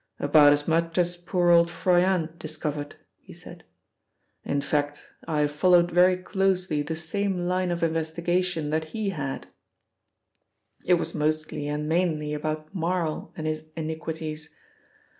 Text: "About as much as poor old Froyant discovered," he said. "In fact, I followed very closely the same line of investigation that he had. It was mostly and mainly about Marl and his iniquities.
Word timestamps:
"About 0.19 0.51
as 0.51 0.67
much 0.67 0.97
as 0.97 1.15
poor 1.15 1.51
old 1.51 1.69
Froyant 1.69 2.39
discovered," 2.39 2.95
he 3.19 3.33
said. 3.33 3.63
"In 4.43 4.59
fact, 4.59 5.03
I 5.27 5.45
followed 5.45 5.91
very 5.91 6.17
closely 6.17 6.81
the 6.81 6.95
same 6.95 7.45
line 7.47 7.69
of 7.69 7.83
investigation 7.83 8.71
that 8.71 8.85
he 8.97 9.09
had. 9.09 9.49
It 10.83 10.95
was 10.95 11.13
mostly 11.13 11.67
and 11.67 11.87
mainly 11.87 12.33
about 12.33 12.73
Marl 12.73 13.31
and 13.37 13.45
his 13.45 13.69
iniquities. 13.75 14.49